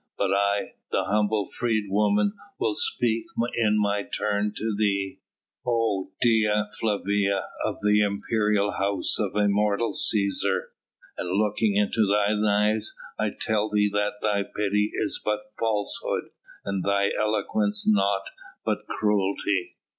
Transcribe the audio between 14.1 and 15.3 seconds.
thy pity is